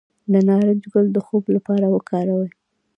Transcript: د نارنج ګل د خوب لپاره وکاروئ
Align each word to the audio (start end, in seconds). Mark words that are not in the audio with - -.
د 0.31 0.33
نارنج 0.47 0.83
ګل 0.93 1.07
د 1.13 1.17
خوب 1.25 1.43
لپاره 1.55 1.85
وکاروئ 1.95 2.49